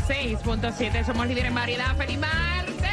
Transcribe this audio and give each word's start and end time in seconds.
106.7 0.00 1.06
somos 1.06 1.26
líderes 1.26 1.48
en 1.48 1.54
variedad. 1.54 1.96
¡Feliz 1.96 2.18
martes! 2.18 2.90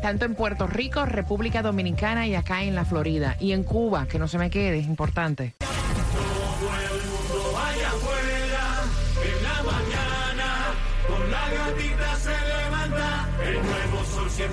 tanto 0.03 0.25
en 0.25 0.35
Puerto 0.35 0.67
Rico, 0.67 1.05
República 1.05 1.63
Dominicana 1.63 2.27
y 2.27 2.35
acá 2.35 2.61
en 2.63 2.75
la 2.75 2.85
Florida. 2.85 3.37
Y 3.39 3.53
en 3.53 3.63
Cuba, 3.63 4.05
que 4.05 4.19
no 4.19 4.27
se 4.27 4.37
me 4.37 4.51
quede, 4.51 4.79
es 4.79 4.85
importante. 4.85 5.55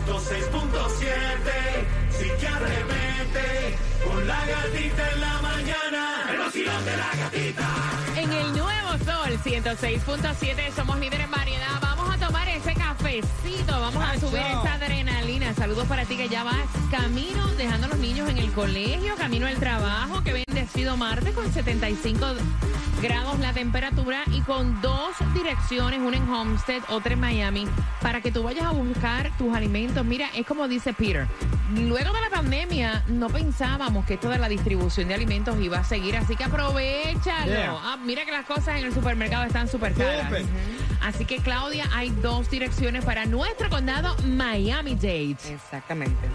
106.7. 0.06 1.10
Sí 2.10 2.30
que 2.38 2.46
arremete. 2.46 3.76
Con 4.04 4.26
la 4.26 4.46
gatita 4.46 5.10
en 5.12 5.20
la 5.20 5.40
mañana. 5.42 6.26
El 6.30 6.38
vacilón 6.38 6.84
de 6.84 6.96
la 6.96 7.10
gatita. 7.16 7.68
En 8.16 8.32
el 8.32 8.52
nuevo 8.52 8.90
Sol 9.04 9.38
106.7 9.44 10.72
somos 10.74 10.98
líderes 11.00 11.24
en 11.24 11.30
variedad. 11.30 11.80
Vamos 11.82 12.14
a 12.14 12.18
tomar 12.24 12.48
ese 12.48 12.74
cafecito, 12.74 13.80
vamos 13.80 14.02
a 14.02 14.18
subir 14.20 14.40
esa 14.40 14.74
adrenalina. 14.74 15.52
Saludos 15.54 15.86
para 15.88 16.04
ti 16.04 16.16
que 16.16 16.28
ya 16.28 16.44
vas 16.44 16.68
camino, 16.90 17.46
dejando 17.56 17.86
a 17.86 17.90
los 17.90 17.98
niños 17.98 18.28
en 18.30 18.38
el 18.38 18.52
colegio, 18.52 19.16
camino 19.16 19.46
al 19.48 19.56
trabajo, 19.56 20.22
que 20.22 20.45
bendecido 20.66 20.96
martes 20.96 21.32
con 21.32 21.52
75 21.52 22.26
grados 23.00 23.38
la 23.38 23.52
temperatura 23.52 24.24
y 24.32 24.40
con 24.40 24.80
dos 24.82 25.14
direcciones, 25.32 26.00
una 26.00 26.16
en 26.16 26.28
Homestead, 26.28 26.82
otra 26.88 27.12
en 27.12 27.20
Miami, 27.20 27.68
para 28.02 28.20
que 28.20 28.32
tú 28.32 28.42
vayas 28.42 28.64
a 28.64 28.70
buscar 28.72 29.30
tus 29.38 29.54
alimentos. 29.54 30.04
Mira, 30.04 30.28
es 30.34 30.44
como 30.44 30.66
dice 30.66 30.92
Peter. 30.92 31.28
Luego 31.76 32.12
de 32.12 32.20
la 32.20 32.30
pandemia 32.30 33.04
no 33.06 33.28
pensábamos 33.28 34.06
que 34.06 34.14
esto 34.14 34.28
de 34.28 34.38
la 34.38 34.48
distribución 34.48 35.06
de 35.06 35.14
alimentos 35.14 35.56
iba 35.60 35.78
a 35.78 35.84
seguir, 35.84 36.16
así 36.16 36.34
que 36.34 36.42
aprovechalo. 36.42 37.46
Yeah. 37.46 37.76
Ah, 37.84 37.98
mira 38.04 38.24
que 38.24 38.32
las 38.32 38.44
cosas 38.44 38.80
en 38.80 38.86
el 38.86 38.92
supermercado 38.92 39.44
están 39.44 39.68
súper 39.68 39.94
caras. 39.94 40.32
Así 41.00 41.26
que 41.26 41.36
Claudia, 41.36 41.88
hay 41.94 42.10
dos 42.10 42.50
direcciones 42.50 43.04
para 43.04 43.24
nuestro 43.24 43.70
condado 43.70 44.16
Miami-Dade. 44.24 45.36
Exactamente. 45.48 46.26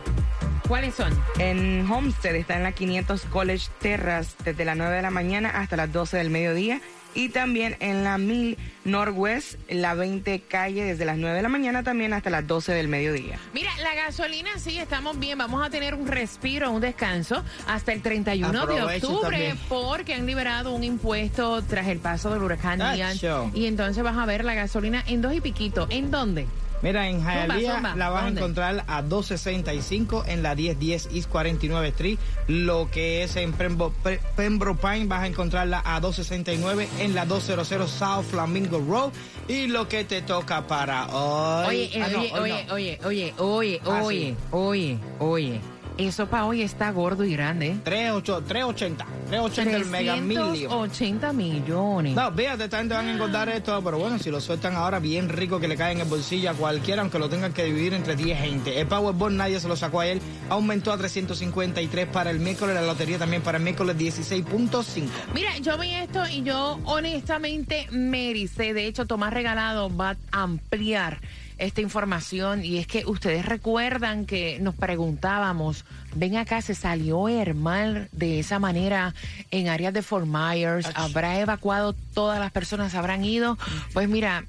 ¿Cuáles 0.71 0.95
son? 0.95 1.11
En 1.37 1.85
Homestead 1.91 2.33
está 2.33 2.55
en 2.55 2.63
la 2.63 2.71
500 2.71 3.23
College 3.23 3.67
Terrace 3.81 4.37
desde 4.45 4.63
las 4.63 4.77
9 4.77 4.95
de 4.95 5.01
la 5.01 5.09
mañana 5.09 5.49
hasta 5.49 5.75
las 5.75 5.91
12 5.91 6.15
del 6.15 6.29
mediodía. 6.29 6.79
Y 7.13 7.27
también 7.27 7.75
en 7.81 8.05
la 8.05 8.17
1000 8.17 8.57
Northwest, 8.85 9.59
la 9.67 9.95
20 9.95 10.39
calle 10.47 10.85
desde 10.85 11.03
las 11.03 11.17
9 11.17 11.35
de 11.35 11.41
la 11.41 11.49
mañana 11.49 11.83
también 11.83 12.13
hasta 12.13 12.29
las 12.29 12.47
12 12.47 12.71
del 12.71 12.87
mediodía. 12.87 13.37
Mira, 13.53 13.69
la 13.83 13.93
gasolina 13.95 14.51
sí, 14.59 14.79
estamos 14.79 15.19
bien. 15.19 15.37
Vamos 15.37 15.61
a 15.61 15.69
tener 15.69 15.93
un 15.93 16.07
respiro, 16.07 16.71
un 16.71 16.79
descanso 16.79 17.43
hasta 17.67 17.91
el 17.91 18.01
31 18.01 18.49
de 18.53 18.57
Aprovechen 18.57 19.11
octubre 19.11 19.29
también. 19.29 19.59
porque 19.67 20.13
han 20.13 20.25
liberado 20.25 20.71
un 20.71 20.85
impuesto 20.85 21.61
tras 21.63 21.87
el 21.87 21.99
paso 21.99 22.29
del 22.31 22.43
huracán 22.43 22.79
Ian. 22.95 23.17
Y 23.53 23.65
entonces 23.65 24.01
vas 24.03 24.17
a 24.17 24.25
ver 24.25 24.45
la 24.45 24.53
gasolina 24.53 25.03
en 25.05 25.21
dos 25.21 25.33
y 25.33 25.41
piquito. 25.41 25.87
¿En 25.89 26.11
dónde? 26.11 26.47
Mira, 26.81 27.07
en 27.09 27.21
Hialeah 27.23 27.75
zumba. 27.75 27.95
la 27.95 28.09
vas 28.09 28.23
a 28.23 28.27
encontrar 28.29 28.83
a 28.87 29.01
265 29.03 30.23
en 30.27 30.41
la 30.43 30.55
1010 30.55 31.09
East 31.13 31.29
49 31.29 31.87
Street. 31.89 32.17
Lo 32.47 32.89
que 32.89 33.23
es 33.23 33.35
en 33.35 33.53
Pembro- 33.53 33.93
Pe- 34.03 34.19
Pembroke 34.35 34.81
Pine 34.81 35.05
vas 35.05 35.21
a 35.23 35.27
encontrarla 35.27 35.81
a 35.85 35.99
269 35.99 36.87
en 36.99 37.13
la 37.13 37.25
200 37.25 37.67
South 37.89 38.25
Flamingo 38.29 38.79
Road. 38.79 39.11
Y 39.47 39.67
lo 39.67 39.87
que 39.87 40.03
te 40.05 40.21
toca 40.21 40.65
para 40.67 41.07
hoy. 41.07 41.67
Oye, 41.67 41.91
Ah, 42.03 42.07
no, 42.11 42.19
oye, 42.19 42.31
hoy 42.33 42.39
oye, 42.39 42.65
no. 42.67 42.73
oye, 42.73 42.99
oye, 43.05 43.33
oye, 43.37 43.81
Ah, 43.85 44.01
oye, 44.03 44.19
sí. 44.19 44.35
oye, 44.51 44.97
oye. 45.19 45.61
Eso 45.97 46.27
para 46.27 46.45
hoy 46.45 46.61
está 46.61 46.91
gordo 46.91 47.23
y 47.23 47.33
grande. 47.33 47.77
38 47.83 48.43
380. 48.47 49.05
380 49.29 49.77
el 49.77 49.85
mega 49.85 50.15
millio. 50.17 50.69
380 50.69 51.33
millones. 51.33 52.15
No, 52.15 52.31
fíjate, 52.31 52.65
esta 52.65 52.79
gente 52.79 52.93
van 52.93 53.07
a 53.07 53.13
engordar 53.13 53.49
esto, 53.49 53.81
pero 53.83 53.97
bueno, 53.99 54.19
si 54.19 54.29
lo 54.29 54.41
sueltan 54.41 54.75
ahora, 54.75 54.99
bien 54.99 55.29
rico 55.29 55.59
que 55.59 55.67
le 55.67 55.75
cae 55.75 55.93
en 55.93 55.99
el 56.01 56.07
bolsillo 56.07 56.49
a 56.49 56.53
cualquiera, 56.53 57.01
aunque 57.01 57.19
lo 57.19 57.29
tengan 57.29 57.53
que 57.53 57.63
dividir 57.63 57.93
entre 57.93 58.15
10 58.15 58.39
gente. 58.39 58.79
El 58.79 58.87
Powerball 58.87 59.35
nadie 59.35 59.59
se 59.59 59.67
lo 59.67 59.75
sacó 59.75 60.01
a 60.01 60.07
él, 60.07 60.21
aumentó 60.49 60.91
a 60.91 60.97
353 60.97 62.07
para 62.07 62.31
el 62.31 62.39
miércoles, 62.39 62.75
la 62.75 62.81
lotería 62.81 63.17
también 63.19 63.41
para 63.41 63.57
el 63.57 63.63
miércoles 63.63 63.97
16.5. 63.97 65.07
Mira, 65.33 65.57
yo 65.59 65.77
vi 65.77 65.91
esto 65.91 66.27
y 66.27 66.43
yo 66.43 66.79
honestamente 66.85 67.87
me 67.91 68.31
ericé. 68.31 68.73
De 68.73 68.87
hecho, 68.87 69.05
Tomás 69.05 69.33
Regalado 69.33 69.95
va 69.95 70.17
a 70.31 70.43
ampliar 70.43 71.19
esta 71.61 71.79
información 71.81 72.65
y 72.65 72.79
es 72.79 72.87
que 72.87 73.05
ustedes 73.05 73.45
recuerdan 73.45 74.25
que 74.25 74.57
nos 74.59 74.75
preguntábamos, 74.75 75.85
ven 76.15 76.37
acá, 76.37 76.61
se 76.61 76.73
salió 76.73 77.29
Hermal 77.29 78.09
de 78.11 78.39
esa 78.39 78.57
manera 78.57 79.13
en 79.51 79.69
áreas 79.69 79.93
de 79.93 80.01
Fort 80.01 80.25
Myers, 80.25 80.87
habrá 80.95 81.39
evacuado 81.39 81.93
todas 82.15 82.39
las 82.39 82.51
personas, 82.51 82.95
habrán 82.95 83.23
ido. 83.23 83.59
Pues 83.93 84.09
mira, 84.09 84.45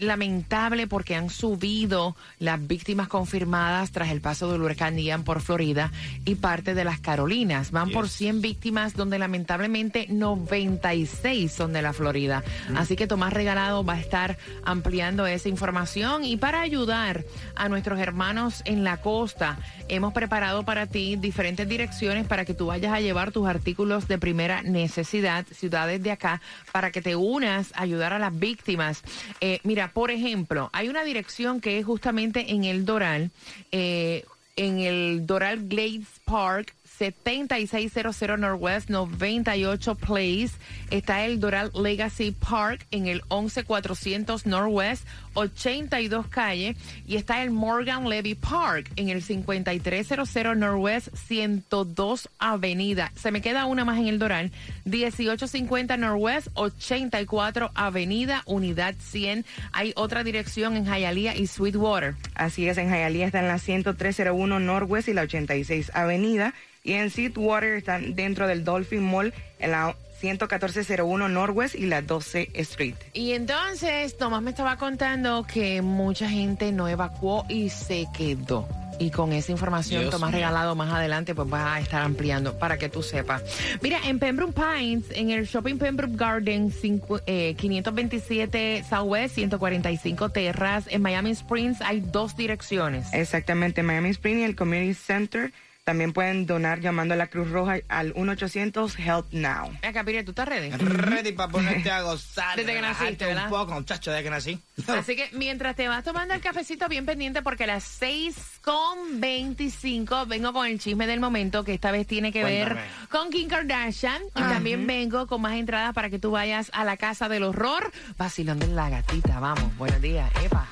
lamentable 0.00 0.86
porque 0.86 1.14
han 1.14 1.30
subido 1.30 2.16
las 2.38 2.64
víctimas 2.66 3.08
confirmadas 3.08 3.90
tras 3.92 4.10
el 4.10 4.20
paso 4.20 4.50
del 4.50 4.62
huracán 4.62 4.98
Ian 4.98 5.24
por 5.24 5.40
Florida 5.40 5.92
y 6.24 6.36
parte 6.36 6.74
de 6.74 6.84
las 6.84 7.00
Carolinas. 7.00 7.70
Van 7.70 7.90
por 7.90 8.08
100 8.08 8.40
víctimas 8.40 8.94
donde 8.94 9.18
lamentablemente 9.18 10.06
96 10.08 11.52
son 11.52 11.72
de 11.72 11.82
la 11.82 11.92
Florida. 11.92 12.42
Así 12.76 12.96
que 12.96 13.06
Tomás 13.06 13.32
Regalado 13.32 13.84
va 13.84 13.94
a 13.94 14.00
estar 14.00 14.38
ampliando 14.64 15.26
esa 15.26 15.48
información 15.48 16.24
y 16.24 16.36
para 16.36 16.60
ayudar 16.60 17.24
a 17.54 17.68
nuestros 17.68 17.98
hermanos 17.98 18.62
en 18.64 18.84
la 18.84 18.98
costa, 18.98 19.58
hemos 19.88 20.12
preparado 20.12 20.64
para 20.64 20.86
ti 20.86 21.16
diferentes 21.16 21.68
direcciones 21.68 22.26
para 22.26 22.44
que 22.44 22.54
tú 22.54 22.66
vayas 22.66 22.92
a 22.92 23.00
llevar 23.00 23.32
tus 23.32 23.48
artículos 23.48 24.08
de 24.08 24.18
primera 24.18 24.62
necesidad, 24.62 25.46
ciudades 25.50 26.02
de 26.02 26.10
acá, 26.10 26.40
para 26.72 26.90
que 26.90 27.02
te 27.02 27.16
unas 27.16 27.72
a 27.74 27.82
ayudar 27.82 28.12
a 28.12 28.18
las 28.18 28.36
víctimas. 28.38 29.02
Eh, 29.40 29.60
mira, 29.62 29.85
por 29.92 30.10
ejemplo, 30.10 30.70
hay 30.72 30.88
una 30.88 31.04
dirección 31.04 31.60
que 31.60 31.78
es 31.78 31.86
justamente 31.86 32.52
en 32.52 32.64
el 32.64 32.84
Doral, 32.84 33.30
eh, 33.72 34.24
en 34.56 34.78
el 34.80 35.26
Doral 35.26 35.68
Glades 35.68 36.08
Park, 36.24 36.74
7600 36.98 38.38
Northwest 38.38 38.90
98 38.90 39.94
Place. 39.94 40.50
Está 40.90 41.24
el 41.24 41.40
Doral 41.40 41.70
Legacy 41.74 42.32
Park 42.32 42.86
en 42.90 43.06
el 43.06 43.22
11400 43.28 44.46
Northwest 44.46 45.06
82 45.34 46.26
Calle. 46.28 46.76
Y 47.06 47.16
está 47.16 47.42
el 47.42 47.50
Morgan 47.50 48.08
Levy 48.08 48.34
Park 48.34 48.90
en 48.96 49.08
el 49.08 49.22
5300 49.22 50.56
Northwest 50.56 51.14
102 51.14 52.28
Avenida. 52.38 53.12
Se 53.14 53.30
me 53.30 53.40
queda 53.40 53.66
una 53.66 53.84
más 53.84 53.98
en 53.98 54.08
el 54.08 54.18
Doral. 54.18 54.52
1850 54.84 55.96
Northwest 55.96 56.48
84 56.54 57.70
Avenida, 57.74 58.42
Unidad 58.46 58.94
100. 58.98 59.44
Hay 59.72 59.92
otra 59.96 60.24
dirección 60.24 60.76
en 60.76 60.86
Hialeah 60.86 61.36
y 61.36 61.46
Sweetwater. 61.46 62.14
Así 62.34 62.68
es, 62.68 62.78
en 62.78 62.88
Hialeah 62.88 63.26
está 63.26 63.40
en 63.40 63.48
la 63.48 63.58
10301 63.58 64.60
Northwest 64.60 65.08
y 65.08 65.12
la 65.12 65.22
86 65.22 65.90
Avenida. 65.94 66.54
Y 66.86 66.92
en 66.94 67.10
Sweetwater 67.10 67.74
están 67.74 68.14
dentro 68.14 68.46
del 68.46 68.62
Dolphin 68.64 69.02
Mall 69.02 69.34
en 69.58 69.72
la 69.72 69.96
11401 70.20 71.28
Northwest 71.28 71.74
y 71.74 71.86
la 71.86 72.00
12 72.00 72.50
Street. 72.54 72.94
Y 73.12 73.32
entonces 73.32 74.16
Tomás 74.16 74.40
me 74.40 74.50
estaba 74.50 74.76
contando 74.76 75.44
que 75.52 75.82
mucha 75.82 76.28
gente 76.30 76.70
no 76.72 76.88
evacuó 76.88 77.44
y 77.48 77.68
se 77.70 78.06
quedó. 78.16 78.66
Y 78.98 79.10
con 79.10 79.34
esa 79.34 79.52
información, 79.52 80.00
Dios 80.02 80.10
Tomás 80.12 80.30
mío. 80.30 80.38
regalado 80.38 80.74
más 80.74 80.90
adelante, 80.90 81.34
pues 81.34 81.50
vas 81.50 81.76
a 81.76 81.80
estar 81.80 82.00
ampliando 82.00 82.58
para 82.58 82.78
que 82.78 82.88
tú 82.88 83.02
sepas. 83.02 83.42
Mira, 83.82 83.98
en 84.06 84.18
Pembroke 84.18 84.54
Pines, 84.54 85.04
en 85.10 85.30
el 85.32 85.44
Shopping 85.46 85.76
Pembroke 85.76 86.16
Garden, 86.16 86.70
cinco- 86.72 87.20
eh, 87.26 87.54
527 87.58 88.84
Southwest, 88.88 89.34
145 89.34 90.30
Terras, 90.30 90.84
en 90.88 91.02
Miami 91.02 91.30
Springs 91.32 91.82
hay 91.82 92.00
dos 92.00 92.36
direcciones. 92.38 93.12
Exactamente, 93.12 93.82
Miami 93.82 94.10
Spring 94.10 94.38
y 94.38 94.44
el 94.44 94.56
Community 94.56 94.94
Center 94.94 95.52
también 95.86 96.12
pueden 96.12 96.46
donar 96.46 96.80
llamando 96.80 97.14
a 97.14 97.16
la 97.16 97.28
Cruz 97.28 97.48
Roja 97.48 97.76
al 97.88 98.12
1-800 98.14 98.98
Help 98.98 99.26
Now. 99.30 99.70
Acá, 99.84 100.02
Pire, 100.02 100.24
¿tú 100.24 100.32
estás 100.32 100.48
ready? 100.48 100.70
Ready 100.70 101.30
para 101.30 101.48
ponerte 101.48 101.88
a 101.92 102.02
gozar. 102.02 102.56
Desde 102.56 102.74
que 102.74 102.80
naciste, 102.80 103.24
un 103.24 103.34
¿verdad? 103.34 103.48
poco, 103.48 103.72
muchacho, 103.72 104.10
desde 104.10 104.24
que 104.24 104.30
nací. 104.30 104.60
Así 104.88 105.14
que 105.14 105.30
mientras 105.34 105.76
te 105.76 105.86
vas 105.86 106.02
tomando 106.02 106.34
el 106.34 106.40
cafecito 106.40 106.88
bien 106.88 107.06
pendiente 107.06 107.40
porque 107.40 107.62
a 107.62 107.68
las 107.68 107.84
6 107.84 108.34
con 108.62 109.20
25 109.20 110.26
vengo 110.26 110.52
con 110.52 110.66
el 110.66 110.80
chisme 110.80 111.06
del 111.06 111.20
momento 111.20 111.62
que 111.62 111.74
esta 111.74 111.92
vez 111.92 112.04
tiene 112.04 112.32
que 112.32 112.42
ver 112.42 112.76
con 113.08 113.30
Kim 113.30 113.48
Kardashian 113.48 114.22
y 114.34 114.40
también 114.40 114.88
vengo 114.88 115.28
con 115.28 115.40
más 115.40 115.54
entradas 115.54 115.94
para 115.94 116.10
que 116.10 116.18
tú 116.18 116.32
vayas 116.32 116.68
a 116.74 116.82
la 116.84 116.96
casa 116.96 117.28
del 117.28 117.44
horror. 117.44 117.92
Vacilón 118.18 118.58
de 118.58 118.66
la 118.66 118.90
gatita, 118.90 119.38
vamos, 119.38 119.76
buenos 119.76 120.02
días, 120.02 120.28
Epa. 120.42 120.66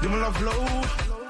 Dímelo, 0.00 0.32
Flow. 0.32 1.21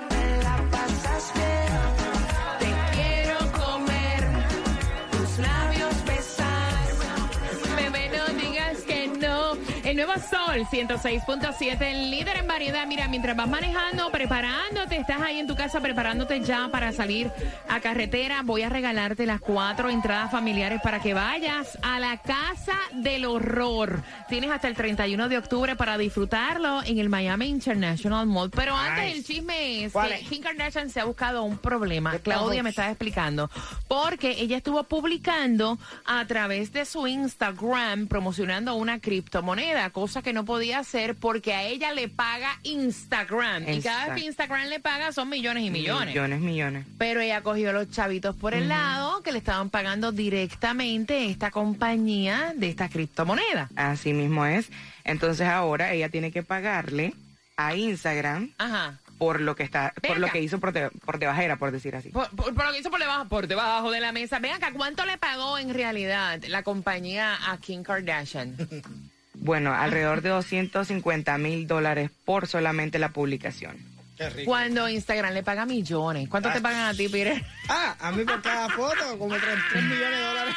Sol 10.32 10.66
106.7, 10.66 11.82
el 11.82 12.10
líder 12.10 12.38
en 12.38 12.46
variedad. 12.46 12.86
Mira, 12.86 13.06
mientras 13.06 13.36
vas 13.36 13.48
manejando, 13.48 14.10
preparándote, 14.10 14.96
estás 14.96 15.20
ahí 15.20 15.38
en 15.38 15.46
tu 15.46 15.54
casa 15.54 15.78
preparándote 15.82 16.40
ya 16.40 16.68
para 16.72 16.90
salir 16.92 17.30
a 17.68 17.80
carretera, 17.80 18.40
voy 18.42 18.62
a 18.62 18.70
regalarte 18.70 19.26
las 19.26 19.40
cuatro 19.42 19.90
entradas 19.90 20.30
familiares 20.30 20.80
para 20.82 21.00
que 21.00 21.12
vayas 21.12 21.78
a 21.82 22.00
la 22.00 22.16
Casa 22.16 22.78
del 22.94 23.26
Horror. 23.26 24.02
Tienes 24.30 24.50
hasta 24.50 24.68
el 24.68 24.74
31 24.74 25.28
de 25.28 25.36
octubre 25.36 25.76
para 25.76 25.98
disfrutarlo 25.98 26.82
en 26.82 26.98
el 26.98 27.10
Miami 27.10 27.48
International 27.48 28.24
Mall. 28.26 28.50
Pero 28.50 28.74
antes 28.74 29.04
Nice. 29.04 29.16
el 29.18 29.24
chisme 29.24 29.84
es 29.84 29.92
¿Cuál 29.92 30.08
que 30.08 30.14
es? 30.14 30.28
Kim 30.30 30.42
Kardashian 30.42 30.88
se 30.88 31.00
ha 31.00 31.04
buscado 31.04 31.42
un 31.42 31.58
problema. 31.58 32.18
Claudia 32.20 32.62
me 32.62 32.70
estaba 32.70 32.88
explicando. 32.88 33.50
Porque 33.86 34.30
ella 34.38 34.56
estuvo 34.56 34.82
publicando 34.84 35.78
a 36.06 36.24
través 36.26 36.72
de 36.72 36.86
su 36.86 37.06
Instagram 37.06 38.06
promocionando 38.06 38.74
una 38.76 38.98
criptomoneda, 38.98 39.90
cosa 39.90 40.21
que 40.22 40.32
no 40.32 40.44
podía 40.44 40.78
hacer 40.78 41.14
porque 41.16 41.54
a 41.54 41.62
ella 41.64 41.92
le 41.92 42.08
paga 42.08 42.58
Instagram. 42.62 43.68
Y 43.68 43.80
cada 43.80 44.06
vez 44.14 44.22
que. 44.22 44.26
Instagram 44.28 44.68
le 44.68 44.80
paga 44.80 45.12
son 45.12 45.28
millones 45.28 45.64
y 45.64 45.70
millones. 45.70 46.08
Millones, 46.14 46.40
millones. 46.40 46.86
Pero 46.98 47.20
ella 47.20 47.42
cogió 47.42 47.72
los 47.72 47.90
chavitos 47.90 48.34
por 48.36 48.54
el 48.54 48.68
lado 48.68 49.22
que 49.22 49.32
le 49.32 49.38
estaban 49.38 49.70
pagando 49.70 50.12
directamente 50.12 51.26
esta 51.30 51.50
compañía 51.50 52.52
de 52.56 52.68
esta 52.68 52.88
criptomoneda. 52.88 53.68
Así 53.76 54.12
mismo 54.12 54.46
es. 54.46 54.68
Entonces 55.04 55.46
ahora 55.48 55.92
ella 55.92 56.08
tiene 56.08 56.30
que 56.30 56.42
pagarle 56.42 57.14
a 57.56 57.74
Instagram 57.76 58.52
Ajá. 58.58 58.98
por 59.18 59.40
lo 59.40 59.54
que 59.56 59.62
está, 59.62 59.92
por 60.06 60.18
lo 60.18 60.28
que 60.28 60.40
hizo 60.40 60.58
por, 60.58 60.72
de- 60.72 60.90
por 60.90 61.18
debajera, 61.18 61.56
por 61.56 61.70
decir 61.70 61.94
así. 61.94 62.08
Por, 62.10 62.28
por- 62.30 62.54
por 62.54 62.66
lo 62.66 62.72
que 62.72 62.78
hizo 62.78 62.90
por 62.90 62.98
debajo, 63.00 63.28
por 63.28 63.46
debajo 63.46 63.90
de 63.90 64.00
la 64.00 64.12
mesa. 64.12 64.38
Ven 64.38 64.52
acá, 64.52 64.72
¿cuánto 64.72 65.04
le 65.04 65.18
pagó 65.18 65.58
en 65.58 65.72
realidad 65.74 66.40
la 66.48 66.62
compañía 66.62 67.38
a 67.52 67.58
Kim 67.58 67.82
Kardashian? 67.82 68.56
Bueno, 69.42 69.74
alrededor 69.74 70.22
de 70.22 70.28
250 70.28 71.36
mil 71.36 71.66
dólares 71.66 72.12
por 72.24 72.46
solamente 72.46 73.00
la 73.00 73.12
publicación. 73.12 73.76
Qué 74.16 74.30
rico. 74.30 74.48
Cuando 74.48 74.88
Instagram 74.88 75.34
le 75.34 75.42
paga 75.42 75.66
millones. 75.66 76.28
¿Cuánto 76.28 76.48
te 76.52 76.60
pagan 76.60 76.86
a 76.86 76.94
ti, 76.94 77.08
Peter? 77.08 77.44
Ah, 77.68 77.96
a 77.98 78.12
mí 78.12 78.24
por 78.24 78.40
cada 78.40 78.68
foto, 78.68 79.18
como 79.18 79.34
3, 79.34 79.82
millones 79.82 80.18
de 80.18 80.24
dólares. 80.24 80.54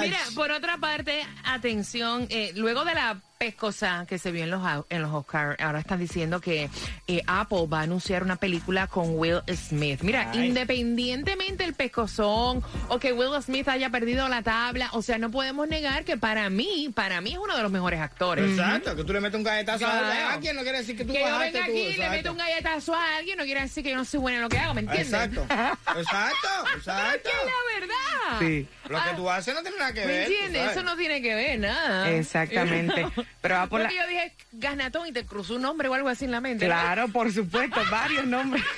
Mira, 0.00 0.18
por 0.36 0.52
otra 0.52 0.78
parte, 0.78 1.26
atención, 1.44 2.28
eh, 2.30 2.52
luego 2.54 2.84
de 2.84 2.94
la 2.94 3.20
pescosa 3.38 4.06
que 4.08 4.18
se 4.18 4.30
vio 4.32 4.44
en 4.44 4.50
los, 4.50 4.62
en 4.88 5.02
los 5.02 5.12
Oscars, 5.12 5.60
ahora 5.60 5.78
están 5.80 5.98
diciendo 5.98 6.40
que 6.40 6.70
eh, 7.06 7.22
Apple 7.26 7.66
va 7.72 7.80
a 7.80 7.82
anunciar 7.82 8.22
una 8.22 8.36
película 8.36 8.86
con 8.86 9.18
Will 9.18 9.40
Smith. 9.54 10.00
Mira, 10.02 10.30
Ay. 10.32 10.46
independientemente 10.46 11.64
el 11.64 11.74
pescozón 11.74 12.62
o 12.88 12.98
que 12.98 13.12
Will 13.12 13.40
Smith 13.42 13.68
haya 13.68 13.90
perdido 13.90 14.28
la 14.28 14.42
tabla, 14.42 14.88
o 14.92 15.02
sea, 15.02 15.18
no 15.18 15.30
podemos 15.30 15.68
negar 15.68 16.04
que 16.04 16.16
para 16.16 16.48
mí, 16.50 16.90
para 16.94 17.20
mí 17.20 17.32
es 17.32 17.38
uno 17.38 17.56
de 17.56 17.62
los 17.62 17.70
mejores 17.70 18.00
actores. 18.00 18.50
Exacto, 18.50 18.96
que 18.96 19.04
tú 19.04 19.12
le 19.12 19.20
metes 19.20 19.36
un 19.36 19.44
galletazo 19.44 19.78
Claro. 19.78 20.06
a 20.06 20.32
alguien 20.34 20.56
no 20.56 20.62
quiere 20.62 20.78
decir 20.78 20.96
que 20.96 21.04
tú 21.04 21.12
Que 21.12 21.20
yo 21.20 21.38
venga 21.38 21.64
aquí 21.64 21.72
y 21.72 21.82
le 21.84 21.90
exacto. 21.90 22.10
meto 22.12 22.32
un 22.32 22.38
galletazo 22.38 22.94
a 22.94 23.16
alguien 23.18 23.38
no 23.38 23.44
quiere 23.44 23.60
decir 23.62 23.82
que 23.84 23.90
yo 23.90 23.96
no 23.96 24.04
soy 24.04 24.20
buena 24.20 24.36
en 24.38 24.42
lo 24.44 24.48
que 24.48 24.58
hago, 24.58 24.74
¿me 24.74 24.80
entiendes? 24.80 25.12
Exacto, 25.12 25.42
exacto, 25.98 26.48
Pero 26.64 26.70
es 26.70 26.76
exacto. 26.78 27.20
que 27.22 27.28
es 27.30 27.44
la 27.44 27.80
verdad. 27.80 28.38
Sí. 28.40 28.68
Lo 28.88 29.02
que 29.02 29.10
tú 29.16 29.30
haces 29.30 29.54
no 29.54 29.62
tiene 29.62 29.78
nada 29.78 29.92
que 29.92 30.00
¿Me 30.00 30.06
ver. 30.06 30.26
tú 30.26 30.32
entiendes? 30.32 30.70
Eso 30.72 30.82
no 30.82 30.96
tiene 30.96 31.20
que 31.22 31.34
ver 31.34 31.58
nada. 31.58 32.10
Exactamente. 32.10 33.06
Pero 33.42 33.56
Apple, 33.58 33.78
Porque 33.80 33.94
yo 33.96 34.06
dije 34.08 34.32
Gasnatón 34.52 35.06
y 35.08 35.12
te 35.12 35.24
cruzó 35.24 35.54
un 35.56 35.62
nombre 35.62 35.88
o 35.88 35.94
algo 35.94 36.08
así 36.08 36.24
en 36.24 36.32
la 36.32 36.40
mente. 36.40 36.66
¿no? 36.66 36.72
claro, 36.74 37.08
por 37.08 37.32
supuesto, 37.32 37.80
varios 37.90 38.24
nombres. 38.26 38.64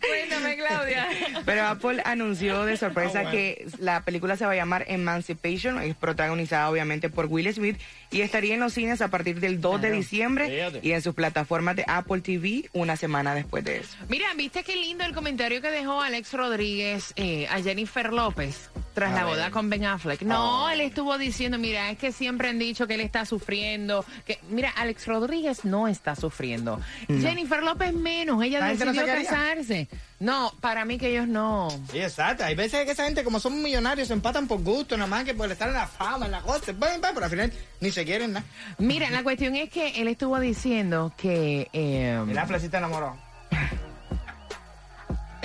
Cuéntame, 0.00 0.56
Claudia. 0.56 1.08
Pero 1.46 1.66
Apple 1.66 2.02
anunció 2.04 2.64
de 2.64 2.76
sorpresa 2.76 3.20
Ah, 3.20 3.22
bueno. 3.22 3.30
que 3.30 3.66
la 3.78 4.02
película 4.02 4.36
se 4.36 4.44
va 4.44 4.52
a 4.52 4.56
llamar 4.56 4.84
Emancipation, 4.88 5.80
es 5.80 5.94
protagonizada 5.96 6.68
obviamente 6.68 7.08
por 7.08 7.26
Will 7.26 7.52
Smith 7.54 7.78
y 8.10 8.20
estaría 8.20 8.54
en 8.54 8.60
los 8.60 8.74
cines 8.74 9.00
a 9.00 9.08
partir 9.08 9.40
del 9.40 9.60
2 9.60 9.80
de 9.80 9.90
diciembre 9.92 10.48
Fíjate. 10.50 10.80
y 10.86 10.92
en 10.92 11.00
sus 11.02 11.14
plataformas 11.14 11.76
de 11.76 11.84
Apple 11.86 12.20
TV 12.20 12.68
una 12.72 12.96
semana 12.96 13.34
después 13.34 13.64
de 13.64 13.78
eso. 13.78 13.96
Mira, 14.08 14.26
¿viste 14.36 14.62
qué 14.62 14.76
lindo 14.76 15.04
el 15.04 15.14
comentario 15.14 15.62
que 15.62 15.70
dejó 15.70 16.02
Alex 16.02 16.32
Rodríguez 16.34 17.12
eh, 17.16 17.46
a 17.48 17.60
Jennifer 17.62 18.12
López 18.12 18.70
tras 18.98 19.12
A 19.12 19.14
la 19.14 19.24
ver. 19.24 19.34
boda 19.34 19.50
con 19.50 19.70
Ben 19.70 19.84
Affleck? 19.84 20.22
No, 20.22 20.68
él 20.70 20.80
estuvo 20.80 21.16
diciendo, 21.18 21.58
mira, 21.58 21.90
es 21.90 21.98
que 21.98 22.10
siempre 22.12 22.48
han 22.48 22.58
dicho 22.58 22.86
que 22.86 22.94
él 22.94 23.00
está 23.00 23.24
sufriendo. 23.24 24.04
que 24.26 24.38
Mira, 24.50 24.70
Alex 24.70 25.06
Rodríguez 25.06 25.64
no 25.64 25.86
está 25.88 26.16
sufriendo. 26.16 26.80
Jennifer 27.08 27.62
López 27.62 27.92
menos, 27.94 28.42
ella 28.42 28.58
La 28.60 28.72
no 28.72 28.92
decidió 28.92 29.06
casarse. 29.06 29.88
No, 30.20 30.52
para 30.60 30.84
mí 30.84 30.98
que 30.98 31.10
ellos 31.10 31.28
no. 31.28 31.68
Sí, 31.92 31.98
exacto. 32.00 32.42
Hay 32.44 32.56
veces 32.56 32.84
que 32.84 32.90
esa 32.90 33.04
gente, 33.04 33.22
como 33.22 33.38
son 33.38 33.62
millonarios, 33.62 34.08
se 34.08 34.14
empatan 34.14 34.48
por 34.48 34.60
gusto, 34.62 34.96
nada 34.96 35.08
más 35.08 35.24
que 35.24 35.32
por 35.34 35.50
estar 35.50 35.68
en 35.68 35.74
la 35.74 35.86
fama, 35.86 36.26
en 36.26 36.32
la 36.32 36.40
cosa. 36.40 36.72
Bueno, 36.72 36.96
pero 37.14 37.24
al 37.24 37.30
final 37.30 37.52
ni 37.80 37.90
se 37.92 38.04
quieren 38.04 38.32
nada. 38.32 38.44
Mira, 38.78 39.10
la 39.10 39.22
cuestión 39.22 39.54
es 39.54 39.70
que 39.70 40.00
él 40.00 40.08
estuvo 40.08 40.38
diciendo 40.40 41.12
que... 41.16 41.68
eh, 41.72 42.20
Y 42.28 42.32
la 42.34 42.46
flecita 42.46 42.78
enamoró. 42.78 43.16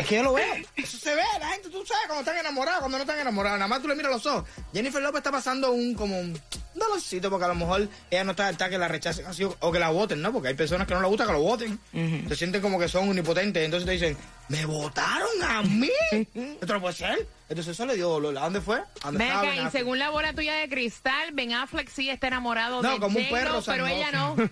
Es 0.04 0.10
que 0.10 0.16
yo 0.16 0.24
lo 0.24 0.34
veo. 0.34 0.56
Eso 0.76 0.98
se 0.98 1.16
ve, 1.16 1.22
la 1.40 1.48
gente, 1.48 1.70
tú 1.70 1.86
sabes, 1.86 2.04
cuando 2.08 2.20
están 2.20 2.38
enamorados, 2.38 2.82
cuando 2.82 2.98
no 2.98 3.04
están 3.04 3.20
enamorados. 3.20 3.58
Nada 3.58 3.70
más 3.70 3.82
tú 3.82 3.88
le 3.88 3.96
miras 3.96 4.12
los 4.12 4.26
ojos. 4.26 4.44
Jennifer 4.74 5.02
López 5.02 5.20
está 5.20 5.32
pasando 5.32 5.72
un 5.72 5.96
como 5.96 6.20
un 6.20 6.38
dolorcito 6.76 7.30
porque 7.30 7.46
a 7.46 7.48
lo 7.48 7.56
mejor 7.56 7.88
ella 8.12 8.24
no 8.26 8.32
está 8.32 8.50
está 8.50 8.70
que 8.70 8.78
la 8.78 8.90
rechacen 8.90 9.26
así 9.26 9.46
o, 9.46 9.72
que 9.72 9.80
la 9.80 9.92
voten, 9.92 10.22
¿no? 10.22 10.34
Porque 10.34 10.50
hay 10.50 10.56
personas 10.56 10.88
que 10.88 10.94
no 10.94 11.00
les 11.00 11.10
gusta 11.10 11.26
que 11.26 11.32
lo 11.32 11.40
voten. 11.40 11.80
Se 12.28 12.36
sienten 12.36 12.62
como 12.62 12.78
que 12.78 12.90
son 12.90 13.10
omnipotentes. 13.10 13.64
Entonces 13.64 13.86
te 13.86 13.94
dicen, 13.94 14.18
¿me 14.50 14.66
votaron 14.66 15.23
a 15.44 15.62
mí? 15.64 15.90
Esto 16.12 16.74
no 16.74 16.82
puede 16.82 16.94
ser. 16.96 17.28
Entonces 17.50 17.74
eso 17.74 17.86
le 17.86 17.96
dio 17.96 18.10
dolor. 18.10 18.36
¿A 18.38 18.42
dónde 18.42 18.62
fue? 18.62 18.78
¿A 18.78 18.84
dónde 19.06 19.20
Ven 19.20 19.28
estaba 19.28 19.42
acá, 19.42 19.50
Ben 19.52 19.56
y 19.56 19.60
Affleck? 19.60 19.72
según 19.82 20.00
la 20.00 20.10
bola 20.10 20.34
tuya 20.34 20.56
de 20.56 20.70
cristal, 20.70 21.32
Ben 21.34 21.54
Affleck 21.54 21.88
sí 21.90 22.10
está 22.10 22.28
enamorado 22.28 22.82
No, 22.82 22.94
de 22.94 23.00
como 23.00 23.20
un 23.20 23.30
perro 23.30 23.62
pero 23.66 23.86
ella 23.88 24.12
no. 24.12 24.36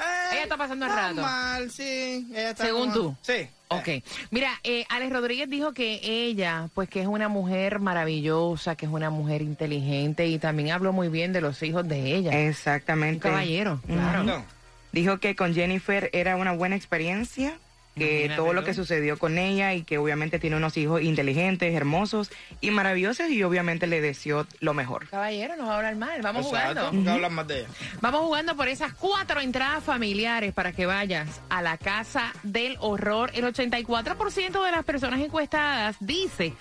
Eh, 0.00 0.32
Ella 0.32 0.42
está 0.44 0.56
pasando 0.56 0.86
el 0.86 0.92
rato. 0.92 1.14
Normal, 1.16 1.70
sí. 1.70 2.26
Ella 2.32 2.50
está 2.50 2.64
Según 2.64 2.90
como- 2.90 2.94
tú. 2.94 3.16
Sí. 3.22 3.48
Ok. 3.68 3.88
Mira, 4.30 4.58
eh, 4.64 4.84
Alex 4.88 5.12
Rodríguez 5.12 5.48
dijo 5.48 5.72
que 5.72 6.00
ella, 6.02 6.68
pues 6.74 6.88
que 6.88 7.00
es 7.02 7.06
una 7.06 7.28
mujer 7.28 7.78
maravillosa, 7.78 8.74
que 8.74 8.86
es 8.86 8.92
una 8.92 9.10
mujer 9.10 9.42
inteligente 9.42 10.26
y 10.26 10.38
también 10.38 10.72
habló 10.72 10.92
muy 10.92 11.08
bien 11.08 11.32
de 11.32 11.40
los 11.40 11.62
hijos 11.62 11.86
de 11.86 12.16
ella. 12.16 12.32
Exactamente. 12.48 13.28
Un 13.28 13.32
caballero, 13.34 13.80
claro. 13.86 14.24
No. 14.24 14.44
Dijo 14.92 15.18
que 15.18 15.36
con 15.36 15.54
Jennifer 15.54 16.10
era 16.12 16.34
una 16.34 16.50
buena 16.52 16.74
experiencia, 16.74 17.58
que 17.96 18.24
Imagínate 18.24 18.36
todo 18.36 18.52
lo 18.52 18.60
tú. 18.60 18.66
que 18.66 18.74
sucedió 18.74 19.18
con 19.18 19.36
ella 19.36 19.74
y 19.74 19.82
que 19.82 19.98
obviamente 19.98 20.38
tiene 20.38 20.56
unos 20.56 20.76
hijos 20.76 21.02
inteligentes, 21.02 21.74
hermosos 21.74 22.30
y 22.60 22.70
maravillosos 22.70 23.28
y 23.30 23.42
obviamente 23.42 23.86
le 23.86 24.00
deseó 24.00 24.46
lo 24.60 24.74
mejor. 24.74 25.08
Caballero, 25.08 25.56
no 25.56 25.66
va 25.66 25.74
a 25.74 25.76
hablar 25.78 25.96
mal. 25.96 26.22
Vamos 26.22 26.46
Exacto. 26.46 26.68
jugando. 26.80 26.90
¿Por 26.96 27.04
qué 27.04 27.10
hablan 27.10 27.34
más 27.34 27.48
de 27.48 27.58
ella? 27.60 27.68
Vamos 28.00 28.20
jugando 28.22 28.56
por 28.56 28.68
esas 28.68 28.92
cuatro 28.94 29.40
entradas 29.40 29.82
familiares 29.84 30.52
para 30.54 30.72
que 30.72 30.86
vayas 30.86 31.40
a 31.48 31.62
la 31.62 31.76
casa 31.78 32.32
del 32.42 32.76
horror. 32.80 33.32
El 33.34 33.44
84% 33.44 34.64
de 34.64 34.70
las 34.70 34.84
personas 34.84 35.20
encuestadas 35.20 35.96
dice 36.00 36.54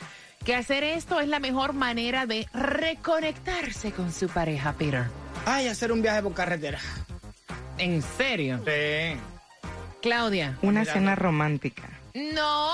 que 0.44 0.56
hacer 0.56 0.84
esto 0.84 1.20
es 1.20 1.28
la 1.28 1.40
mejor 1.40 1.74
manera 1.74 2.26
de 2.26 2.48
reconectarse 2.54 3.92
con 3.92 4.12
su 4.12 4.28
pareja, 4.30 4.74
Peter. 4.74 5.06
Ay, 5.46 5.68
hacer 5.68 5.92
un 5.92 6.02
viaje 6.02 6.22
por 6.24 6.34
carretera. 6.34 6.80
¿En 7.78 8.02
serio? 8.02 8.60
Sí. 8.66 9.18
Claudia. 10.02 10.58
Una 10.62 10.86
cena 10.86 11.16
romántica. 11.16 11.84
No, 12.14 12.70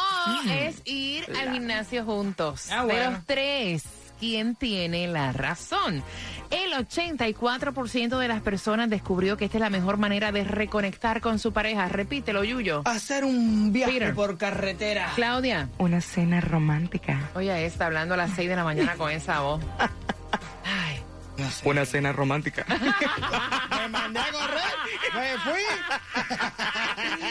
es 0.49 0.81
ir 0.85 1.25
al 1.39 1.51
gimnasio 1.53 2.05
juntos. 2.05 2.69
Ah, 2.71 2.85
De 2.85 2.93
bueno. 2.93 3.11
los 3.11 3.25
tres, 3.25 3.83
¿quién 4.19 4.55
tiene 4.55 5.07
la 5.07 5.31
razón? 5.33 6.03
El 6.51 6.71
84% 6.73 8.17
de 8.17 8.27
las 8.27 8.41
personas 8.41 8.89
descubrió 8.89 9.35
que 9.35 9.45
esta 9.45 9.57
es 9.57 9.61
la 9.61 9.69
mejor 9.69 9.97
manera 9.97 10.31
de 10.31 10.43
reconectar 10.43 11.19
con 11.21 11.37
su 11.39 11.51
pareja. 11.51 11.87
Repítelo, 11.89 12.43
Yuyo. 12.43 12.81
Hacer 12.85 13.25
un 13.25 13.73
viaje 13.73 13.93
Peter. 13.93 14.13
por 14.15 14.37
carretera. 14.37 15.11
Claudia. 15.15 15.69
Una 15.79 16.01
cena 16.01 16.39
romántica. 16.41 17.29
Oye, 17.35 17.65
está 17.65 17.87
hablando 17.87 18.13
a 18.13 18.17
las 18.17 18.31
6 18.31 18.47
de 18.49 18.55
la 18.55 18.63
mañana 18.63 18.95
con 18.95 19.11
esa 19.11 19.41
voz. 19.41 19.61
Una 21.63 21.85
cena 21.85 22.11
romántica. 22.11 22.65
Me 22.69 23.87
mandé 23.89 24.19
a 24.19 24.31
correr. 24.31 24.63
Me 25.13 25.37
fui. 25.39 25.61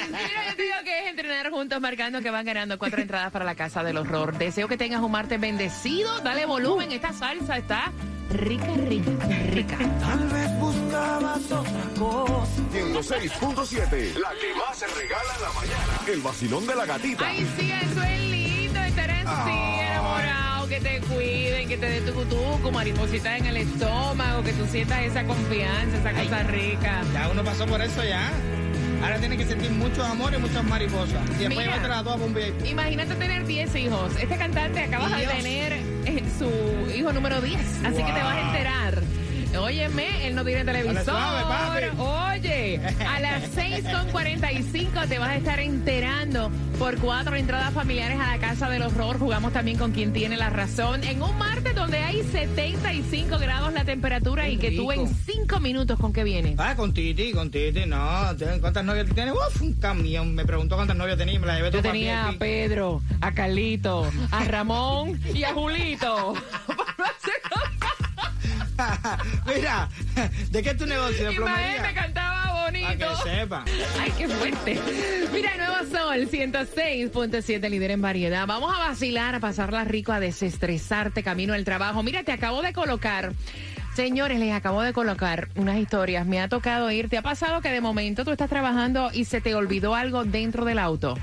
Mira, 0.09 0.49
yo 0.51 0.57
te 0.57 0.63
digo 0.63 0.75
que 0.85 0.99
es 1.01 1.07
entrenar 1.11 1.51
juntos 1.51 1.81
marcando 1.81 2.21
que 2.21 2.31
van 2.31 2.45
ganando 2.45 2.79
cuatro 2.79 3.01
entradas 3.01 3.31
para 3.33 3.45
la 3.45 3.55
casa 3.55 3.83
del 3.83 3.97
horror. 3.99 4.37
Deseo 4.39 4.69
que 4.69 4.77
tengas 4.77 5.01
un 5.01 5.11
martes 5.13 5.41
bendecido. 5.41 6.21
Dale 6.21 6.47
volumen, 6.47 6.93
esta 6.93 7.13
salsa 7.13 7.57
está 7.59 7.93
rica, 8.31 8.67
rica, 8.89 9.11
rica. 9.51 9.77
Tal 10.01 10.29
vez 10.29 10.51
buscabas 10.59 11.51
otra 11.53 11.85
cosa. 11.99 12.63
106.7, 12.73 14.15
la 14.19 14.31
que 14.41 14.55
más 14.59 14.77
se 14.79 14.87
regala 14.87 15.35
en 15.37 15.43
la 15.43 15.53
mañana. 15.53 16.01
El 16.07 16.21
vacilón 16.21 16.67
de 16.67 16.75
la 16.75 16.87
gatita. 16.87 17.27
Ay, 17.29 17.47
sí, 17.59 17.71
eso 17.71 18.03
es 18.03 18.21
lindo, 18.21 18.81
estar 18.81 19.11
así, 19.11 19.25
Ah. 19.27 20.44
Que 20.69 20.81
te 20.81 21.01
cuiden, 21.01 21.69
que 21.69 21.77
te 21.77 21.87
dé 21.87 22.01
tu 22.01 22.13
cutuco, 22.13 22.71
mariposita 22.71 23.37
en 23.37 23.47
el 23.47 23.57
estómago, 23.59 24.43
que 24.43 24.53
tú 24.53 24.67
sientas 24.67 25.03
esa 25.03 25.25
confianza, 25.25 25.99
esa 25.99 26.13
cosa 26.13 26.43
rica. 26.45 27.03
Ya 27.13 27.29
uno 27.29 27.45
pasó 27.45 27.67
por 27.67 27.81
eso 27.83 28.03
ya. 28.05 28.31
Ahora 29.03 29.19
tiene 29.19 29.37
que 29.37 29.45
sentir 29.45 29.71
muchos 29.73 29.99
amores 29.99 30.39
y 30.39 30.43
muchas 30.43 30.65
mariposas. 30.65 31.21
Y 31.39 31.45
después 31.45 31.67
Mira. 31.67 31.99
a 31.99 32.03
por 32.05 32.23
un 32.23 32.35
VIP. 32.35 32.67
Imagínate 32.67 33.15
tener 33.17 33.47
10 33.47 33.77
hijos. 33.77 34.17
Este 34.19 34.37
cantante 34.39 34.81
acaba 34.81 35.09
de 35.09 35.27
tener 35.27 35.73
eh, 36.07 36.23
su 36.39 36.91
hijo 36.91 37.13
número 37.13 37.41
10, 37.41 37.61
así 37.85 37.97
que 37.97 38.13
te 38.13 38.23
vas 38.23 38.37
a 38.37 38.51
enterar. 38.51 39.24
Óyeme, 39.57 40.27
él 40.27 40.35
no 40.35 40.45
tiene 40.45 40.65
televisor. 40.65 41.05
suave. 41.05 41.91
Oye, 41.99 42.81
a 43.09 43.21
las 43.21 43.45
6.45 43.57 45.09
te 45.09 45.19
vas 45.19 45.29
a 45.31 45.37
estar 45.37 45.61
enterando 45.61 46.51
por 46.79 46.97
cuatro 46.99 47.37
entradas 47.37 47.73
familiares 47.73 48.19
a 48.21 48.33
la 48.35 48.39
Casa 48.39 48.69
del 48.69 48.83
Horror. 48.83 49.19
Jugamos 49.19 49.53
también 49.53 49.79
con 49.79 49.93
quien 49.93 50.13
tiene 50.13 50.37
la 50.37 50.51
razón. 50.51 51.05
En 51.05 51.23
un 51.23 51.37
martes 51.39 51.75
donde 51.75 51.99
hay 51.99 52.23
75 52.23 53.39
grados 53.39 53.73
la 53.73 53.85
temperatura 53.85 54.45
Qué 54.45 54.53
y 54.53 54.57
que 54.57 54.71
tú 54.73 54.91
en 54.93 55.07
rico. 55.07 55.19
5 55.27 55.61
minutos 55.61 55.99
con 55.99 56.13
qué 56.13 56.25
viene. 56.25 56.55
Ah, 56.59 56.75
con 56.77 56.93
Titi, 56.93 57.33
con 57.33 57.51
Titi, 57.51 57.87
no. 57.87 58.31
¿Cuántas 58.61 58.85
novias 58.85 59.07
tienes? 59.15 59.35
Uf, 59.35 59.63
un 59.63 59.73
camión. 59.75 60.35
Me 60.35 60.45
preguntó 60.45 60.77
cuántas 60.77 60.97
novias 60.97 61.19
tenía 61.19 61.35
y 61.35 61.39
me 61.39 61.47
la 61.47 61.57
llevé 61.57 61.71
Yo 61.71 61.83
tenía 61.83 62.29
a. 62.29 62.33
Pedro, 62.33 63.03
a 63.21 63.33
Carlito, 63.33 64.11
a 64.31 64.45
Ramón 64.45 65.21
y 65.33 65.45
a 65.45 65.53
Julito. 65.53 66.35
Mira, 69.47 69.89
¿de 70.51 70.63
qué 70.63 70.71
es 70.71 70.77
tu 70.77 70.87
negocio? 70.87 71.31
¿De 71.31 71.39
me 71.39 71.95
cantaba 71.95 72.43
Para 72.45 72.65
bonito. 72.65 73.07
que 73.25 73.31
sepa. 73.31 73.65
Ay, 74.01 74.13
qué 74.17 74.29
fuerte. 74.29 74.81
Mira, 75.33 75.57
Nuevo 75.57 75.91
Sol 75.91 76.29
106.7, 76.29 77.69
líder 77.69 77.91
en 77.93 78.03
variedad. 78.03 78.47
Vamos 78.47 78.75
a 78.75 78.89
vacilar, 78.89 79.35
a 79.35 79.41
pasarla 79.41 79.85
rico, 79.85 80.13
a 80.13 80.21
desestresarte 80.21 81.23
camino 81.23 81.55
al 81.55 81.65
trabajo. 81.65 82.03
Mira, 82.03 82.25
te 82.25 82.33
acabo 82.33 82.63
de 82.63 82.73
colocar. 82.73 83.33
Señores, 83.95 84.41
les 84.41 84.53
acabo 84.53 84.83
de 84.83 84.93
colocar 84.93 85.49
unas 85.55 85.79
historias. 85.79 86.27
Me 86.27 86.41
ha 86.41 86.49
tocado 86.49 86.91
ir. 86.91 87.09
¿Te 87.09 87.17
ha 87.17 87.23
pasado 87.23 87.61
que 87.61 87.71
de 87.71 87.81
momento 87.81 88.25
tú 88.25 88.33
estás 88.33 88.51
trabajando 88.51 89.11
y 89.13 89.25
se 89.25 89.41
te 89.41 89.55
olvidó 89.55 89.95
algo 89.95 90.25
dentro 90.25 90.65
del 90.65 90.81
auto? 90.81 91.17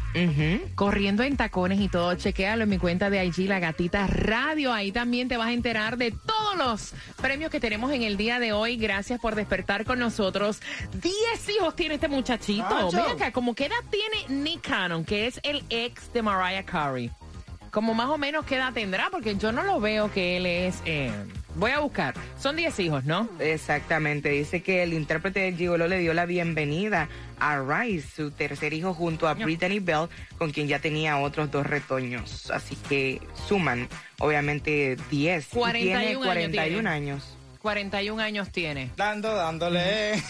Corriendo 0.76 1.24
en 1.24 1.36
tacones 1.36 1.82
y 1.82 1.90
todo. 1.90 2.16
Chequéalo 2.16 2.64
en 2.64 2.70
mi 2.70 2.78
cuenta 2.78 3.10
de 3.10 3.26
IG, 3.26 3.50
La 3.50 3.60
Gatita 3.60 4.08
Radio. 4.08 4.72
Ahí 4.72 4.94
también 4.94 5.28
te 5.28 5.36
vas 5.36 5.50
a 5.50 5.52
enterar 5.54 5.98
de 5.98 6.12
todos 6.12 6.58
los 6.58 6.94
premios 7.22 7.52
que 7.52 7.60
tenemos 7.60 7.92
en 7.92 8.04
el 8.04 8.16
día 8.16 8.40
de 8.40 8.54
hoy. 8.54 8.78
Gracias 8.78 9.20
por 9.20 9.36
despertar 9.36 9.84
con 9.84 10.00
nosotros. 10.00 10.62
Diez 10.94 11.50
hijos 11.50 11.76
tiene 11.76 11.96
este 11.96 12.08
muchachito. 12.08 12.90
Mira 12.94 13.12
acá, 13.12 13.32
como 13.34 13.54
qué 13.54 13.66
edad 13.66 13.76
tiene 13.90 14.42
Nick 14.42 14.62
Cannon, 14.62 15.04
que 15.04 15.28
es 15.28 15.42
el 15.44 15.62
ex 15.70 16.14
de 16.14 16.22
Mariah 16.22 16.64
Carey. 16.64 17.12
Como 17.70 17.94
más 17.94 18.08
o 18.10 18.18
menos 18.18 18.46
qué 18.46 18.56
edad 18.56 18.72
tendrá, 18.74 19.10
porque 19.12 19.36
yo 19.36 19.52
no 19.52 19.64
lo 19.64 19.80
veo 19.82 20.12
que 20.12 20.38
él 20.38 20.46
es... 20.46 20.82
eh, 20.86 21.12
voy 21.56 21.72
a 21.72 21.80
buscar. 21.80 22.14
Son 22.40 22.56
10 22.56 22.80
hijos, 22.80 23.06
¿no? 23.06 23.30
Exactamente, 23.40 24.30
dice 24.30 24.62
que 24.62 24.84
el 24.84 24.94
intérprete 24.94 25.40
de 25.42 25.54
Gigolo 25.54 25.88
le 25.88 26.00
dio 26.00 26.14
la 26.14 26.26
bienvenida 26.26 27.10
a 27.40 27.60
Rice, 27.60 28.08
su 28.16 28.32
tercer 28.32 28.74
hijo, 28.74 28.94
junto 28.94 29.28
a 29.28 29.34
Brittany 29.34 29.80
Bell, 29.80 30.08
con 30.38 30.52
quien 30.52 30.68
ya 30.68 30.80
tenía 30.80 31.18
otros 31.18 31.50
dos 31.52 31.66
retoños. 31.66 32.52
Así 32.52 32.76
que 32.88 33.22
suman, 33.48 33.88
obviamente, 34.20 34.98
10. 35.10 35.48
Y 35.54 35.56
41 35.56 36.00
tiene 36.00 36.08
años 36.10 36.26
41 36.26 36.72
tiene. 36.74 36.90
años. 36.90 37.38
41 37.62 38.22
años 38.24 38.50
tiene. 38.52 38.90
Dando, 38.98 39.36
dándole. 39.36 40.14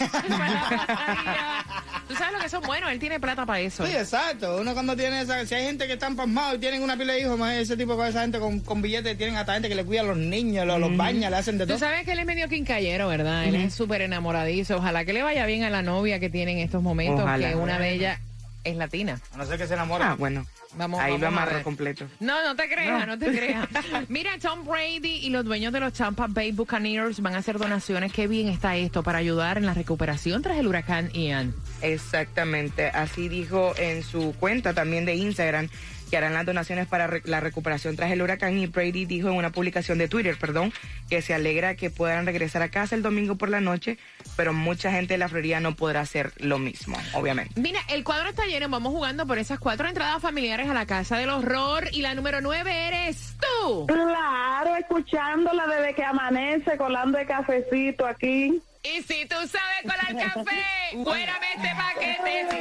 Tú 2.22 2.26
sabes 2.28 2.38
lo 2.38 2.44
que 2.44 2.48
son 2.50 2.62
buenos, 2.62 2.92
él 2.92 3.00
tiene 3.00 3.18
plata 3.18 3.44
para 3.44 3.58
eso. 3.58 3.84
Sí, 3.84 3.92
exacto. 3.96 4.58
Uno 4.60 4.74
cuando 4.74 4.94
tiene 4.96 5.22
esa, 5.22 5.44
si 5.44 5.56
hay 5.56 5.64
gente 5.64 5.88
que 5.88 5.94
están 5.94 6.14
pasmados 6.14 6.54
y 6.54 6.58
tienen 6.58 6.80
una 6.82 6.96
pila 6.96 7.14
de 7.14 7.20
hijos, 7.22 7.36
más 7.36 7.54
ese 7.56 7.76
tipo 7.76 7.92
de 7.92 7.96
cosas, 7.96 8.10
esa 8.10 8.20
gente 8.22 8.38
con, 8.38 8.60
con 8.60 8.80
billetes, 8.80 9.16
tienen 9.18 9.34
hasta 9.36 9.54
gente 9.54 9.68
que 9.68 9.74
le 9.74 9.84
cuida 9.84 10.02
a 10.02 10.04
los 10.04 10.16
niños, 10.16 10.64
los, 10.64 10.78
los 10.78 10.96
baña, 10.96 11.30
le 11.30 11.36
hacen 11.36 11.58
de 11.58 11.64
Tú 11.64 11.70
todo. 11.70 11.78
sabes 11.80 12.04
que 12.04 12.12
él 12.12 12.20
es 12.20 12.26
medio 12.26 12.48
quincallero, 12.48 13.08
¿verdad? 13.08 13.44
Él 13.46 13.56
es 13.56 13.74
súper 13.74 14.02
enamoradizo. 14.02 14.76
Ojalá 14.76 15.04
que 15.04 15.12
le 15.12 15.22
vaya 15.24 15.46
bien 15.46 15.64
a 15.64 15.70
la 15.70 15.82
novia 15.82 16.20
que 16.20 16.30
tiene 16.30 16.52
en 16.52 16.58
estos 16.58 16.80
momentos, 16.80 17.22
Ojalá. 17.24 17.48
que 17.50 17.56
una 17.56 17.78
de 17.80 17.92
ellas 17.92 18.20
es 18.64 18.76
latina. 18.76 19.20
A 19.32 19.38
no 19.38 19.44
ser 19.46 19.58
que 19.58 19.66
se 19.66 19.74
enamora. 19.74 20.12
Ah, 20.12 20.14
bueno. 20.14 20.46
Vamos, 20.74 21.00
Ahí 21.00 21.12
lo 21.12 21.18
vamos 21.18 21.38
a 21.38 21.42
amarro 21.42 21.54
ver. 21.56 21.64
completo. 21.64 22.06
No, 22.18 22.42
no 22.46 22.56
te 22.56 22.66
creas, 22.66 23.06
no, 23.06 23.18
te 23.18 23.26
creas. 23.30 23.68
Mira, 24.08 24.30
Tom 24.40 24.64
Brady 24.64 25.18
y 25.22 25.28
los 25.28 25.44
dueños 25.44 25.70
de 25.70 25.80
los 25.80 25.92
Tampa 25.92 26.26
Bay 26.30 26.50
Buccaneers 26.52 27.20
van 27.20 27.34
a 27.34 27.38
hacer 27.38 27.58
donaciones. 27.58 28.10
Qué 28.10 28.26
bien 28.26 28.48
está 28.48 28.74
esto 28.76 29.02
para 29.02 29.18
ayudar 29.18 29.58
en 29.58 29.66
la 29.66 29.74
recuperación 29.74 30.40
tras 30.40 30.56
el 30.56 30.66
huracán 30.66 31.10
Ian. 31.12 31.54
Exactamente, 31.82 32.86
así 32.88 33.28
dijo 33.28 33.74
en 33.76 34.02
su 34.02 34.34
cuenta 34.40 34.72
también 34.72 35.04
de 35.04 35.14
Instagram 35.14 35.68
que 36.12 36.18
harán 36.18 36.34
las 36.34 36.44
donaciones 36.44 36.86
para 36.86 37.06
re- 37.06 37.22
la 37.24 37.40
recuperación 37.40 37.96
tras 37.96 38.10
el 38.10 38.20
huracán 38.20 38.58
y 38.58 38.66
Brady 38.66 39.06
dijo 39.06 39.28
en 39.30 39.34
una 39.34 39.48
publicación 39.48 39.96
de 39.96 40.08
Twitter, 40.08 40.36
perdón, 40.38 40.70
que 41.08 41.22
se 41.22 41.32
alegra 41.32 41.74
que 41.74 41.88
puedan 41.88 42.26
regresar 42.26 42.60
a 42.60 42.68
casa 42.68 42.94
el 42.94 43.00
domingo 43.00 43.36
por 43.36 43.48
la 43.48 43.62
noche, 43.62 43.96
pero 44.36 44.52
mucha 44.52 44.92
gente 44.92 45.14
de 45.14 45.18
la 45.18 45.30
Florida 45.30 45.60
no 45.60 45.74
podrá 45.74 46.00
hacer 46.00 46.34
lo 46.36 46.58
mismo, 46.58 46.98
obviamente. 47.14 47.58
Mira, 47.58 47.80
el 47.88 48.04
cuadro 48.04 48.28
está 48.28 48.44
lleno. 48.44 48.68
Vamos 48.68 48.92
jugando 48.92 49.26
por 49.26 49.38
esas 49.38 49.58
cuatro 49.58 49.88
entradas 49.88 50.20
familiares 50.20 50.68
a 50.68 50.74
la 50.74 50.84
casa 50.84 51.16
del 51.16 51.30
horror. 51.30 51.88
Y 51.92 52.02
la 52.02 52.14
número 52.14 52.42
nueve 52.42 52.88
eres 52.88 53.34
tú. 53.40 53.86
Claro, 53.86 54.76
escuchándola 54.76 55.66
desde 55.66 55.94
que 55.94 56.04
amanece, 56.04 56.76
colando 56.76 57.16
el 57.16 57.26
cafecito 57.26 58.04
aquí. 58.06 58.60
Y 58.84 59.00
si 59.02 59.24
tú 59.26 59.36
sabes 59.36 59.82
colar 59.82 60.28
café, 60.28 60.60
cuérame 61.04 61.46
este 61.56 61.68
paquete. 61.74 62.51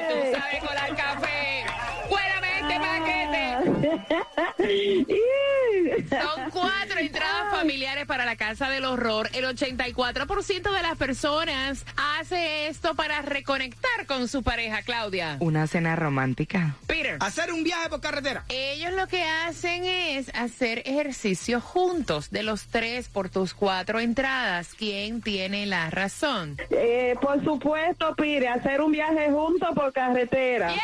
Son 6.10 6.50
cuatro 6.52 7.00
entradas 7.00 7.52
familiares 7.52 8.06
para 8.06 8.26
la 8.26 8.36
Casa 8.36 8.70
del 8.70 8.86
Horror. 8.86 9.30
El 9.34 9.46
84% 9.46 10.72
de 10.76 10.82
las 10.82 10.98
personas 10.98 11.86
hace 12.20 12.68
esto 12.68 12.96
para 12.96 13.22
reconectar 13.22 14.06
con 14.08 14.28
su 14.28 14.44
pareja, 14.44 14.82
Claudia. 14.84 15.38
Una 15.40 15.68
cena 15.68 15.96
romántica. 15.96 16.76
Peter. 16.88 17.18
Hacer 17.20 17.52
un 17.52 17.64
viaje 17.64 17.90
por 17.90 18.02
carretera. 18.02 18.46
Ellos 18.50 18.94
lo 18.94 19.08
que 19.08 19.24
hacen 19.24 19.84
es 19.86 20.30
hacer 20.36 20.84
ejercicio 20.86 21.62
juntos 21.62 22.30
de 22.32 22.44
los 22.44 22.68
tres 22.68 23.10
por 23.10 23.30
tus 23.30 23.54
cuatro 23.54 24.00
entradas. 24.00 24.74
¿Quién 24.78 25.22
tiene 25.22 25.66
la 25.66 25.90
razón? 25.90 26.58
eh, 26.70 27.16
por 27.22 27.44
supuesto, 27.44 28.16
Pire, 28.16 28.48
hacer 28.48 28.82
un 28.82 28.92
viaje 28.92 29.30
juntos 29.32 29.70
por 29.76 29.92
carretera. 29.94 30.70
¡Yeah! 30.74 30.82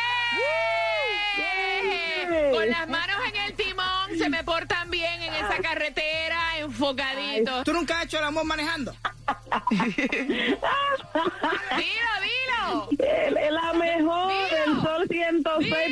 Con 2.51 2.70
las 2.70 2.88
manos 2.88 3.17
en 3.29 3.36
el 3.41 3.53
timón, 3.53 4.17
se 4.17 4.29
me 4.29 4.44
portan 4.44 4.89
bien 4.89 5.22
en 5.22 5.34
esa 5.34 5.58
carretera, 5.62 6.58
enfocaditos. 6.60 7.63
¿Tú 7.63 7.74
nunca 7.74 8.00
has 8.00 8.06
hecho 8.06 8.17
el 8.20 8.25
amor 8.25 8.44
manejando? 8.46 8.96
Dilo, 9.70 9.84
dilo. 11.77 12.89
El- 13.00 13.38
el- 13.38 13.53
la 13.56 13.74
mejor, 13.74 14.32
Dilo. 14.32 14.63
el 14.65 14.82
sol 14.82 15.08
Dilo. 15.08 15.25
No, 15.44 15.60
ella 15.62 15.88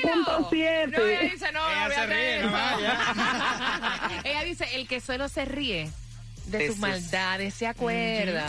106.7. 0.50 1.32
dice, 1.32 1.52
no, 1.52 1.70
Ella 1.70 1.90
se 1.96 2.06
ríe, 2.08 2.42
no 2.44 2.52
vaya. 2.52 3.00
ella 4.24 4.44
dice, 4.44 4.76
el 4.76 4.88
que 4.88 5.00
solo 5.02 5.30
se 5.30 5.46
ríe 5.46 5.90
de 6.48 6.58
De 6.58 6.68
sus 6.68 6.76
sus- 6.76 6.82
maldades 6.82 7.54
se 7.54 7.68
acuerda. 7.68 8.46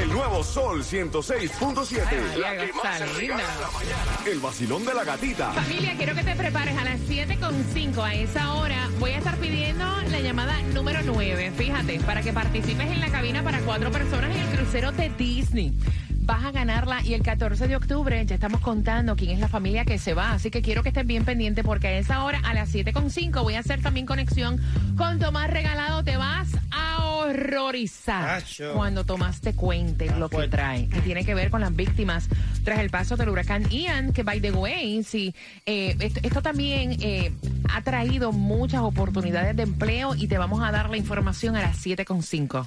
El 0.00 0.12
nuevo 0.12 0.44
Sol 0.44 0.84
106.7. 0.84 1.98
Ay, 2.08 2.40
La 2.40 2.56
que 2.56 2.72
más 2.72 2.98
se 2.98 3.06
regala 3.06 3.42
en 3.42 3.60
la 3.60 3.70
mañana. 3.72 4.30
El 4.30 4.38
vacilón 4.38 4.84
de 4.84 4.94
la 4.94 5.02
gatita. 5.02 5.50
Familia, 5.50 5.94
quiero 5.96 6.14
que 6.14 6.22
te 6.22 6.36
prepares 6.36 6.78
a 6.78 6.84
las 6.84 7.00
7.5 7.00 8.02
a 8.04 8.14
esa 8.14 8.54
hora. 8.54 8.88
Voy 9.00 9.10
a 9.10 9.18
estar 9.18 9.36
pidiendo 9.38 9.84
la 10.08 10.20
llamada 10.20 10.62
número 10.72 11.00
9. 11.04 11.52
Fíjate, 11.56 11.98
para 12.00 12.22
que 12.22 12.32
participes 12.32 12.86
en 12.86 13.00
la 13.00 13.08
cabina 13.10 13.42
para 13.42 13.58
cuatro 13.60 13.90
personas 13.90 14.30
en 14.36 14.42
el 14.42 14.56
crucero 14.56 14.92
de 14.92 15.08
Disney. 15.10 15.76
Vas 16.20 16.44
a 16.44 16.52
ganarla 16.52 17.02
y 17.02 17.14
el 17.14 17.22
14 17.22 17.66
de 17.66 17.74
octubre 17.74 18.24
ya 18.24 18.34
estamos 18.34 18.60
contando 18.60 19.16
quién 19.16 19.30
es 19.30 19.40
la 19.40 19.48
familia 19.48 19.84
que 19.84 19.98
se 19.98 20.14
va. 20.14 20.32
Así 20.32 20.50
que 20.50 20.62
quiero 20.62 20.82
que 20.82 20.90
estés 20.90 21.06
bien 21.06 21.24
pendiente 21.24 21.64
porque 21.64 21.88
a 21.88 21.98
esa 21.98 22.22
hora, 22.22 22.40
a 22.44 22.54
las 22.54 22.72
7.5, 22.72 23.42
voy 23.42 23.54
a 23.54 23.60
hacer 23.60 23.80
también 23.80 24.06
conexión 24.06 24.60
con 24.96 25.18
Tomás 25.18 25.50
Regalado. 25.50 26.04
Te 26.04 26.16
vas 26.16 26.48
a 26.70 26.97
horrorizar 27.28 28.28
Acho. 28.38 28.72
cuando 28.74 29.04
Tomás 29.04 29.40
te 29.40 29.54
cuente 29.54 30.10
lo 30.16 30.28
que 30.28 30.48
trae, 30.48 30.88
que 30.88 31.00
tiene 31.00 31.24
que 31.24 31.34
ver 31.34 31.50
con 31.50 31.60
las 31.60 31.74
víctimas 31.74 32.28
tras 32.64 32.80
el 32.80 32.90
paso 32.90 33.16
del 33.16 33.28
huracán 33.28 33.68
Ian, 33.70 34.12
que 34.12 34.22
by 34.22 34.40
the 34.40 34.52
way, 34.52 35.02
sí, 35.02 35.34
eh, 35.66 35.96
esto, 36.00 36.20
esto 36.22 36.42
también 36.42 36.96
eh, 37.00 37.32
ha 37.72 37.82
traído 37.82 38.32
muchas 38.32 38.82
oportunidades 38.82 39.56
de 39.56 39.62
empleo 39.62 40.14
y 40.14 40.26
te 40.28 40.38
vamos 40.38 40.62
a 40.62 40.70
dar 40.70 40.90
la 40.90 40.96
información 40.96 41.56
a 41.56 41.62
las 41.62 41.84
7.5. 41.84 42.66